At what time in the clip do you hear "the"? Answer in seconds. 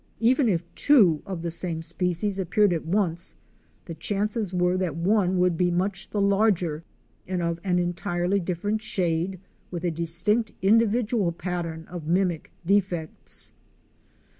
1.43-1.51, 3.85-3.93, 6.09-6.19